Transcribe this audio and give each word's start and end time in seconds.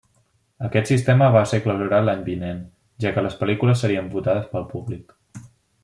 Aquest 0.67 0.87
sistema 0.91 1.27
va 1.35 1.43
ser 1.51 1.59
clausurat 1.65 2.07
l'any 2.09 2.23
vinent, 2.31 2.65
ja 3.05 3.13
que 3.17 3.25
les 3.27 3.39
pel·lícules 3.43 3.85
serien 3.87 4.13
votades 4.19 4.53
pel 4.57 4.71
públic. 4.77 5.15